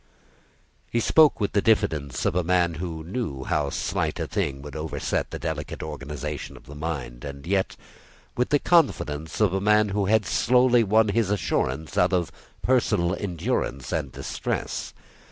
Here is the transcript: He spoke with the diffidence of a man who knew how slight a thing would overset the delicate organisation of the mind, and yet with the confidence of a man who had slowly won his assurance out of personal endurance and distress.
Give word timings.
He 0.89 0.99
spoke 0.99 1.39
with 1.39 1.51
the 1.51 1.61
diffidence 1.61 2.25
of 2.25 2.33
a 2.33 2.43
man 2.43 2.73
who 2.81 3.03
knew 3.03 3.43
how 3.43 3.69
slight 3.69 4.19
a 4.19 4.25
thing 4.25 4.63
would 4.63 4.75
overset 4.75 5.29
the 5.29 5.37
delicate 5.37 5.83
organisation 5.83 6.57
of 6.57 6.65
the 6.65 6.73
mind, 6.73 7.23
and 7.23 7.45
yet 7.45 7.75
with 8.35 8.49
the 8.49 8.57
confidence 8.57 9.39
of 9.39 9.53
a 9.53 9.61
man 9.61 9.89
who 9.89 10.07
had 10.07 10.25
slowly 10.25 10.83
won 10.83 11.09
his 11.09 11.29
assurance 11.29 11.99
out 11.99 12.13
of 12.13 12.31
personal 12.63 13.13
endurance 13.15 13.91
and 13.91 14.11
distress. 14.11 14.95